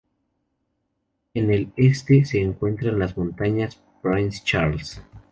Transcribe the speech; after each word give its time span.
En 1.35 1.51
el 1.53 1.71
este, 1.75 2.25
se 2.25 2.41
encuentran 2.41 2.97
las 2.97 3.15
montañas 3.15 3.79
Prince 4.01 4.41
Charles. 4.43 4.99